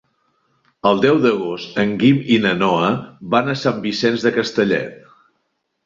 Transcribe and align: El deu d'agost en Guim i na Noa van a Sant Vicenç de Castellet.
El 0.91 1.01
deu 1.03 1.19
d'agost 1.25 1.77
en 1.85 1.93
Guim 2.05 2.25
i 2.37 2.41
na 2.47 2.55
Noa 2.65 2.89
van 3.37 3.55
a 3.55 3.59
Sant 3.67 3.81
Vicenç 3.87 4.29
de 4.29 4.37
Castellet. 4.43 5.03